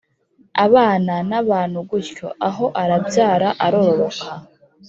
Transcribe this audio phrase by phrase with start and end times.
[0.65, 4.29] abana n’abantu gutyo, aho, arabyara, arororoka.